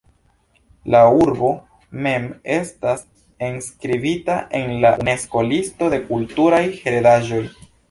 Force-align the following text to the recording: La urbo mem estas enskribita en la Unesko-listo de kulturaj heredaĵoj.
La 0.93 1.01
urbo 1.17 1.51
mem 2.07 2.25
estas 2.55 3.05
enskribita 3.49 4.39
en 4.63 4.75
la 4.87 4.93
Unesko-listo 5.05 5.93
de 5.95 6.03
kulturaj 6.11 6.65
heredaĵoj. 6.83 7.47